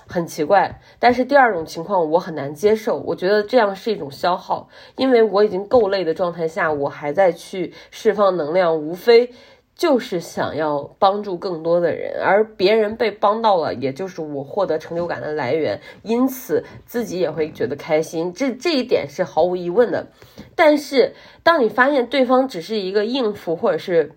[0.08, 2.98] 很奇怪，但是第二种情况我很难接受。
[2.98, 9.32] 我觉得这样是一种消耗，因为我已经够累的状态下，我还在去释放能量，无非
[9.76, 18.32] 就是想要帮助更多的人，而别人被帮到了，也就是我获得成就感的来源，因此自己也会觉得开心。
[18.34, 20.08] 这这一点是毫无疑问的。
[20.56, 24.14] 但是当你发现对方只是一个应付，或者是，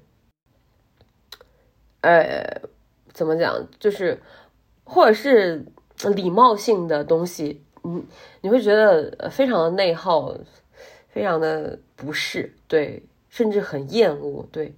[2.03, 2.61] 呃，
[3.15, 4.21] 怎么讲，就是，
[4.85, 5.65] 或者是。
[6.15, 8.05] 礼貌性的东西，你
[8.43, 10.37] 你会觉得非常的内耗，
[11.09, 14.75] 非常的不适，对，甚至很厌恶，对。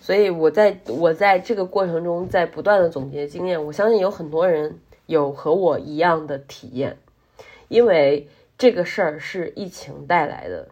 [0.00, 6.98] 所以我在我在这个过程中在不断的总结经验，我相信有很多人有和我一样的体验，
[7.68, 10.68] 因为这个事儿是疫情带来的，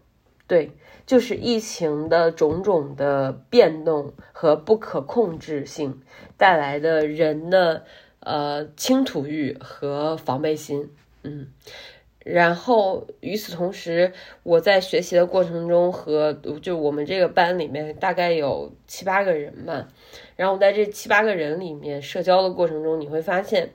[0.47, 0.73] 对，
[1.07, 6.01] 就是疫情的种种的变动和不可控制性
[6.37, 7.85] 带来的人的。
[8.21, 10.91] 呃，倾吐欲和防备心，
[11.23, 11.49] 嗯，
[12.23, 19.89] 然后与此同时，我在学习的过程中和就我们这个班里面大概有七八个人嘛，
[20.37, 23.71] 然后在这七八个人里面社交的过程中，你会发现，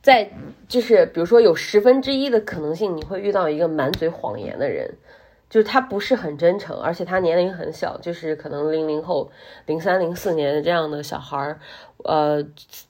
[0.00, 0.30] 在
[0.68, 4.94] 就是比如说有十分之一的可能性，你会遇到一个满嘴谎言的人。
[5.48, 9.30] 就是他不是很真诚，而且他年龄很小，就是可能零零后、
[9.66, 11.60] 零三、零四年的这样的小孩儿，
[12.04, 12.44] 呃，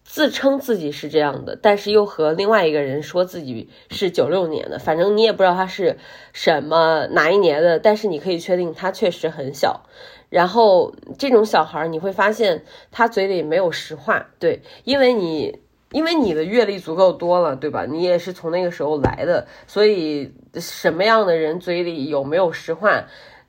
[0.04, 5.98] 自称自己是这样的，但是又和另外一个人说自己是九六年的，反正你也不知道他是
[6.32, 9.82] 什么哪一年的，但是你可以确定他确实很小。
[10.30, 15.60] 然后这种小孩儿，你会发现他嘴里没有实话，对，因为你。
[15.96, 17.86] 因为你的阅历足够多了，对吧？
[17.86, 23.02] 你也是从那个时候来的，所以什么样的人嘴里有没有实话？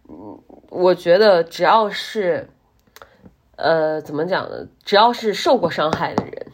[0.08, 2.48] 嗯，我觉得只要是，
[3.58, 4.66] 呃，怎么讲呢？
[4.86, 6.48] 只要是受过伤害的人。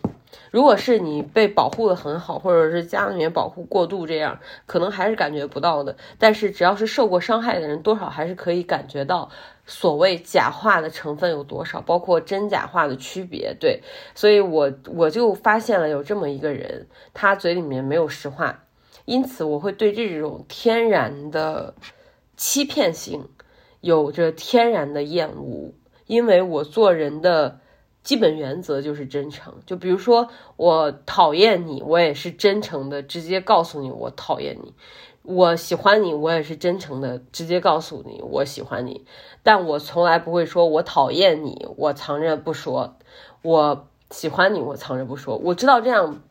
[0.49, 5.95] 如果是你被保护的很好，或者是家里面保护过度，这样可能还是感觉不到的。
[6.17, 9.29] 但是只要是受过伤害的人，多少还是可以感觉到
[9.65, 13.55] 所谓假话的成分有多少，包括真假话的区别。
[13.59, 13.81] 对，
[14.13, 18.65] 所以我我就发现了有这么一个人，他嘴里面没有实话，
[19.05, 21.75] 因此我会对这种天然的
[22.35, 23.29] 欺骗性
[23.81, 25.73] 有着天然的厌恶，
[26.07, 27.59] 因为我做人的。
[28.03, 34.73] 基本原则就是真诚，就比如说我讨厌你，我也是真诚的，直接告诉你我讨厌你；
[35.23, 39.05] 我喜欢你，我也是真诚的，直接告诉你我喜欢你。
[39.41, 42.93] 但我从来不会说我讨厌你，我藏着不说；
[43.41, 45.37] 我喜欢你，我藏着不说。
[45.37, 46.21] 我知道这样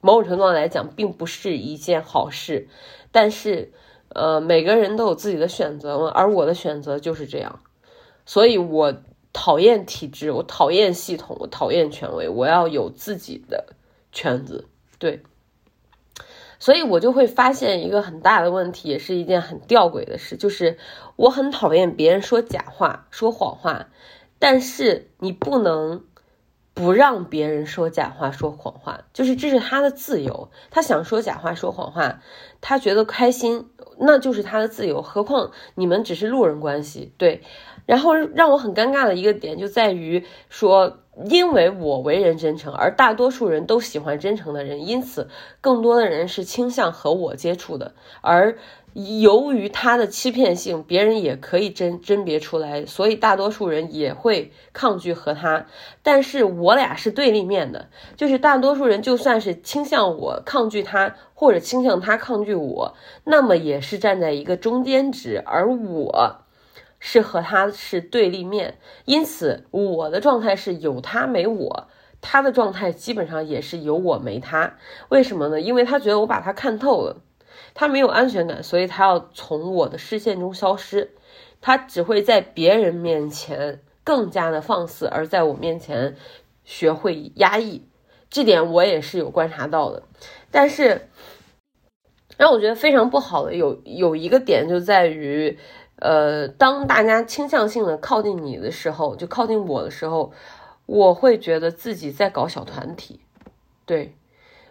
[0.00, 2.68] 某种程度上来讲并不是一件好事，
[3.12, 3.72] 但是
[4.08, 7.60] 呃，每个人都有自己的选择嘛，而我的选择就是这样，
[8.24, 8.94] 所以我。
[9.38, 13.66] 讨厌体制，我讨厌系统，我讨厌权威，我要有自己的
[14.10, 14.64] 圈子。
[14.98, 15.22] 对，
[16.58, 20.78] 所以我就会发现一个很大的问题，也是一件很吊诡的事，就是
[21.16, 23.88] 我很讨厌别人说假话、说谎话，
[24.38, 26.04] 但是你不能
[26.74, 32.20] 不让别人说假话、说谎话，就是这是他的自由，他想说假话、说谎话，
[32.60, 35.00] 他觉得开心，那就是他的自由。
[35.02, 37.42] 何况你们只是路人关系，对。
[37.86, 45.28] 然后让我很尴尬的一个点就在于说，因为我为人真诚，而大多数人都喜欢真诚的人，因此
[45.60, 47.94] 更多的人是倾向和我接触的。
[48.20, 48.58] 而
[48.92, 55.66] 由于他的欺骗性，别人也可以甄甄别出来，所以大多数人也会抗拒和他。
[56.02, 62.94] 但是我俩是对立面的，就是大多数人就算是倾向我抗拒他，或者倾向他抗拒我，
[63.24, 66.38] 那么也是站在一个中间值，而我
[67.08, 71.86] 是和他是对立面，因此我的状态是有他没我，
[72.20, 74.74] 他的状态基本上也是有我没他。
[75.08, 75.60] 为什么呢？
[75.60, 77.22] 因为他觉得我把他看透了。
[77.74, 81.12] 他没有安全感，所以他要从我的视线中消失。
[81.60, 86.16] 他只会在别人面前更加的放肆，而在我面前
[86.64, 87.82] 学会压抑。
[88.28, 90.02] 这点我也是有观察到的。
[90.50, 91.08] 但是
[92.36, 95.56] 让我觉得非常不好的有有一个点就在于，
[95.98, 100.32] 呃，当大家倾向性的靠近你的时候，就靠近我的时候，
[100.86, 103.20] 我会觉得自己在搞小团体。
[103.84, 104.14] 对。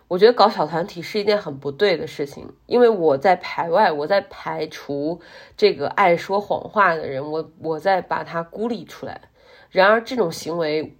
[0.08, 5.20] 我觉得搞小团体是一件很不对的事情，因为我在排外，我在排除
[5.58, 9.20] 这个爱说谎话的人，我我在把他孤立出来。
[9.72, 10.96] 然而这种行为，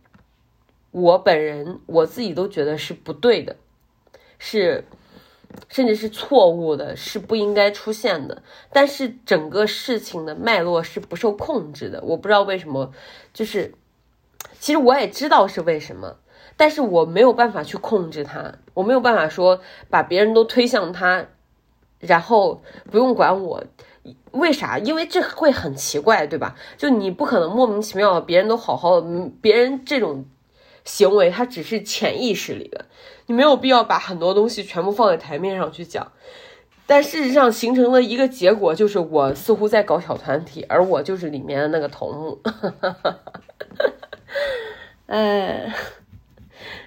[0.90, 3.58] 我本人我自己都觉得是不对的，
[4.40, 4.86] 是
[5.70, 8.44] 甚至是错误的，是不应该出现的。
[8.72, 12.92] 但是整个事情的脉络是不受控制的，我不知道为什么，
[13.34, 13.74] 就是
[14.60, 16.18] 其实我也知道是为什么。
[16.58, 21.26] 但是我没有办法去控制他，我没有办法说把别人都推向他，
[22.00, 23.64] 然后不用管我。
[24.32, 24.78] 为啥？
[24.78, 26.56] 因为这会很奇怪，对吧？
[26.78, 30.26] 就你不可能莫名其妙，别人都好好的，别人这种
[30.86, 32.86] 行为，它只是潜意识里的，
[33.26, 36.14] 你没有必要把很多东西全部放在台面上去讲。
[36.88, 42.40] 但事实上形成的一个结果就是，我似乎在搞小团体，而我就是里面的那个头目。
[45.08, 45.76] 哎。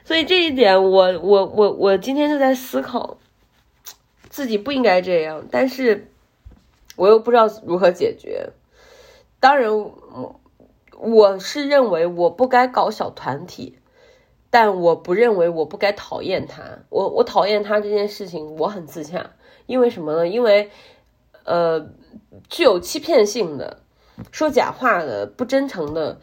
[0.05, 3.18] 所以这一点，我我我我今天就在思考，
[4.30, 6.11] 自己不应该这样，但是
[6.96, 8.49] 我又不知道如何解决。
[9.38, 10.40] 当然，我
[10.99, 13.78] 我是认为我不该搞小团体，
[14.51, 16.62] 但我不认为我不该讨厌他。
[16.88, 19.30] 我我讨厌他这件事情，我很自洽。
[19.66, 20.26] 因为什么呢？
[20.26, 20.70] 因为
[21.44, 21.90] 呃，
[22.49, 23.82] 具有欺骗性的、
[24.30, 26.20] 说假话的、不真诚的。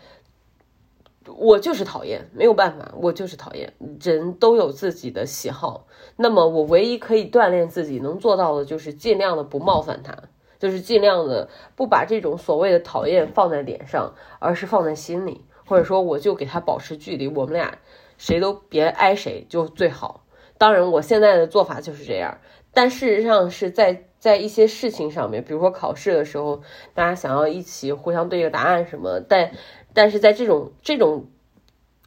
[1.38, 3.74] 我就是讨厌，没有办法，我就是讨厌。
[4.00, 10.16] 人都有自己的喜好，那么我唯一可以锻炼自己能做到的，就是尽量的不冒犯他，
[10.60, 17.80] 就是尽量的不把这种所谓的讨厌放在脸上，而是放在心里，或者说我就给他保持距离，我们俩
[18.18, 20.26] 谁都别挨谁就最好。
[20.58, 22.38] 当然，我现在的做法就是这样，
[22.74, 26.62] 但事实上是在在一些事情上面，比如说考试的时候，
[26.94, 29.52] 大家想要一起互相对个答案什么，但。
[29.98, 31.30] 但是在这种这种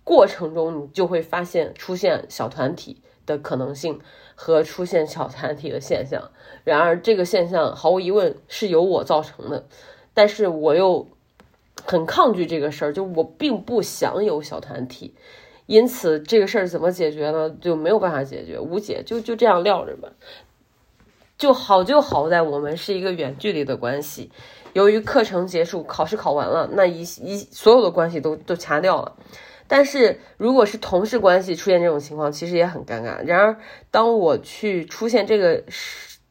[0.05, 3.99] 过程中，你就会发现出现小团体的可能性
[4.35, 6.31] 和出现小团体的现象。
[6.65, 9.67] 然而，这个现象毫无疑问是由我造成的，
[10.13, 11.09] 但是我又
[11.87, 15.15] 很抗拒这个事儿，就我并不想有小团体，
[15.69, 17.51] 因此这个事儿怎么解决呢？
[17.61, 20.09] 就没有办法解决，无解，就就这样撂着吧。
[21.37, 24.31] 就好就好在我们是一个远距离的关系。
[24.73, 29.15] 由于课程结束，考试考完了，那一一所有的关系都都掐掉了。
[29.67, 33.23] 但是如果是同事关系出现这种情况，其实也很尴尬。
[33.27, 33.59] 然而，
[33.91, 35.63] 当我去出现这个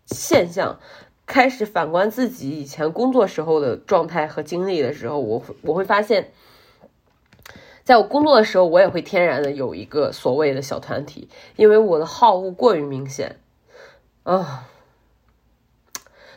[0.08, 0.80] 现象，
[1.28, 6.32] 开始反观自己以前工作时候的状态和经历的时候，我我会发现，
[7.88, 13.38] 在我工作的时候，我也会天然的有一个所谓的小团体，因为我的好恶过于明显
[14.24, 14.68] 啊。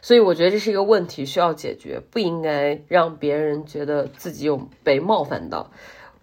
[0.00, 5.72] 所以我觉得这是一个问题，需要解决，不应该让别人觉得自己有被冒犯到。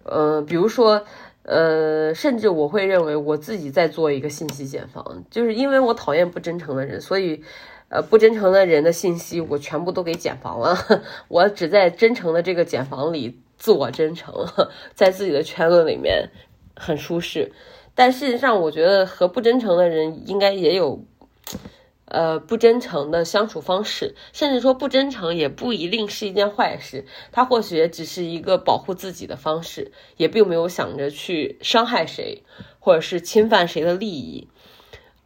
[0.03, 1.03] 呃，比如说，
[1.43, 7.43] 呃，甚至我会认为我自己在做一个信息茧房，就是因为我讨厌不真诚的人，所以，
[7.89, 10.78] 呃，不真诚的人的信息我全部都给茧房了，
[11.28, 14.33] 我只在真诚的这个茧房里自我真诚，
[14.93, 16.29] 在自己的圈子里面
[16.75, 17.51] 很舒适。
[17.95, 21.03] 但事实上，我觉得和不真诚的人应该也有。
[22.09, 32.43] 呃，不真诚的相处方式，甚至说不真诚也不一定是一件坏事，他或许也只是一个保护自己的方式，也并没有想着去伤害谁，
[32.79, 34.47] 或者是侵犯谁的利益。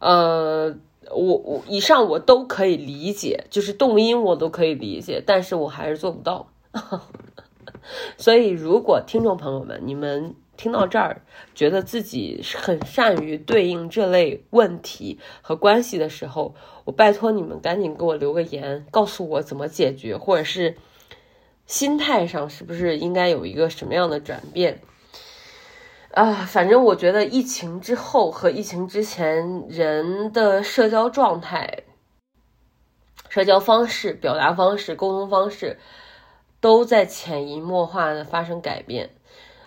[0.00, 0.74] 呃，
[1.12, 6.48] 我我以上我都可以理解，就是动因我都可以理解，但是我还是做不到。
[8.16, 10.34] 所以，如果听众朋友们，你们。
[10.54, 11.22] 听到这儿，
[11.54, 16.54] 觉得自己很善于对应这类问题和关系的时候，
[16.84, 20.76] 我拜托你们赶紧给我留个言，告诉我怎么解决，或者是
[21.66, 24.82] 心态上是不是应该有一个什么样的转变
[26.12, 26.44] 啊？
[26.44, 31.84] 反正我觉得疫情之后和疫情之前人的社交状态
[33.30, 35.78] 社交方式、表达方式、沟通方式，
[36.62, 39.10] 都在潜移默化的发生改变。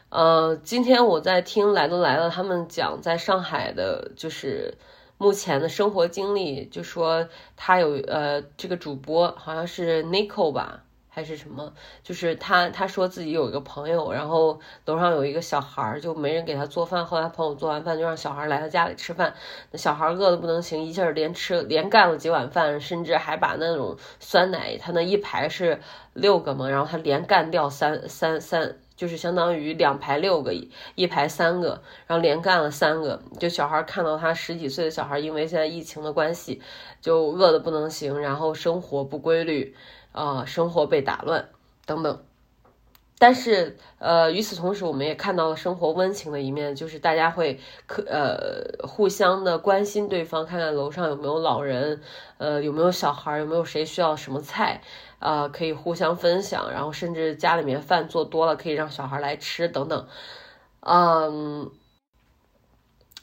[0.07, 4.77] 呃，今天我在听来都来了，他们讲在上海的，就是
[5.17, 7.27] 目前的生活经历，就说
[7.57, 10.84] 他有呃，这个主播好像是 Nico 吧。
[11.15, 11.71] 还是什么？
[12.03, 17.05] 就是他，他说自己有一个朋友，然后楼上有一个小孩儿，就没人给他做饭。
[17.05, 19.33] 后来朋友做完饭，就让小孩来他家里吃饭。
[19.71, 25.79] 那小孩饿的不能行，一下连吃连干了几碗饭，甚至还把那种酸奶，他那一排是
[26.11, 30.53] 六个嘛，然后他连干掉三三三，就是相当于两排六个，
[30.95, 33.21] 一排三个，然后连干了三个。
[33.39, 36.61] 就小孩看到他十几岁的小孩，因为现在疫情的关系，
[36.99, 39.73] 就饿的不能行，然后生活不规律。
[40.15, 41.49] 啊，生活被打乱，
[41.85, 42.23] 等等，
[43.19, 52.01] 但是呃，与此同时，我们也看到了生活温情的一面，就是大家会可呃互相的关心对方，看看楼上有没有老人，
[52.37, 54.81] 呃有没有小孩，有没有谁需要什么菜，
[55.19, 60.07] 啊可以互相分享，然后甚至家里面饭做多了可以让小孩来吃等等，
[60.79, 61.71] 嗯。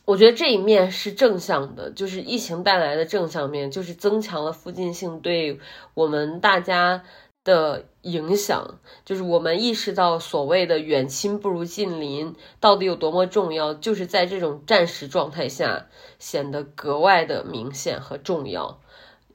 [0.04, 5.60] 我觉得这一面是正向的，就是疫情带来的正向面，就是增强了附近性对
[5.94, 7.04] 我们大家
[7.44, 15.86] 的影响，就是我们意识到所谓的远亲不如近邻到底有多么重要，就是在这种战时状态下
[16.18, 18.80] 显得格外的明显和重要。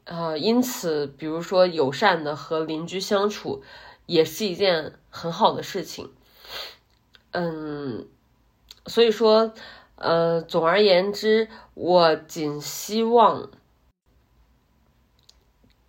[0.03, 3.63] 呃，因此，比如说友善的和邻居相处，
[4.05, 6.11] 也是一件很好的事情。
[7.31, 8.05] 嗯，
[8.85, 9.53] 所以说。
[9.97, 13.49] 呃，总而言之，我仅希望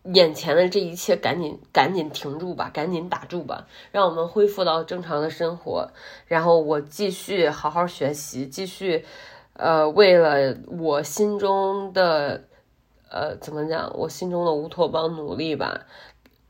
[0.04, 5.90] 眼前的这一切赶紧赶紧停住吧，赶紧打住吧，让我们恢复到正常的生活。
[6.26, 9.04] 然后我继续好好学习，继续
[9.52, 12.44] 呃，为了我心中的
[13.10, 15.86] 呃，怎么讲，我心中的乌托邦努力吧。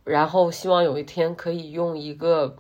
[0.04, 2.56] 然后希望有一天可以用一个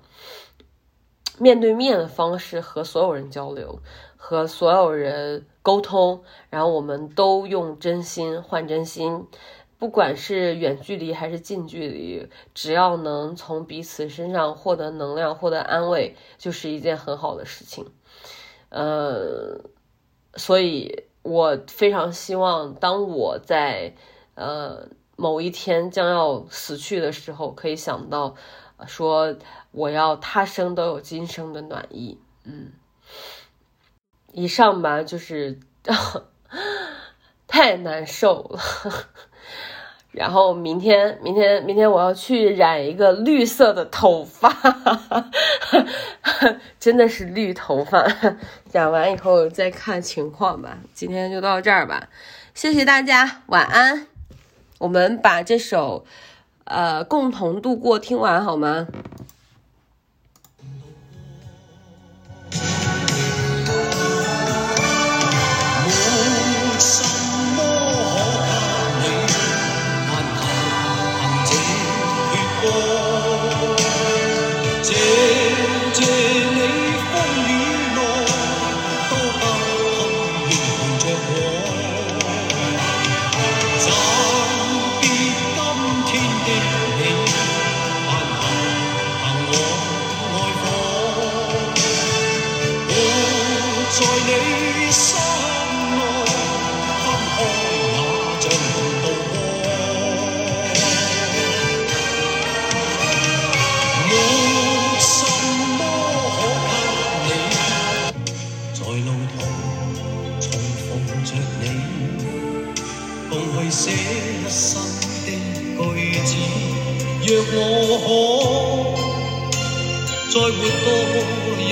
[1.38, 3.80] 面对面的方式和所有人交流。
[4.20, 9.26] 和所有人沟通，然后我们都用真心换真心，
[9.78, 17.86] 不管是远距离还是近距离，只要能从彼此身上获得能量、获得安慰，就是一件很好的事情。
[18.70, 19.60] 呃，
[20.34, 23.94] 所以我非常希望，当我在
[24.34, 28.34] 呃某一天将要死去的时候，可以想到
[28.86, 29.36] 说，
[29.70, 32.18] 我要他生都有今生的暖意。
[32.42, 32.72] 嗯。
[34.32, 35.58] 一上吧，就是
[37.46, 38.60] 太难受了。
[40.10, 44.52] 然后明天，明天，明天我要去染一个绿色的头发，
[46.80, 48.04] 真的是绿头发。
[48.72, 50.78] 染完以后再看情况吧。
[50.94, 52.08] 今天就到这儿吧，
[52.54, 54.06] 谢谢大家，晚安。
[54.78, 56.04] 我们把这首
[56.64, 58.88] 呃共同度过听完好吗？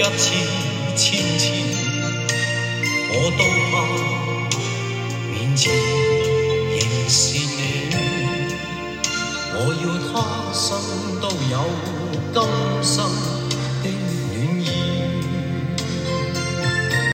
[0.08, 0.45] 我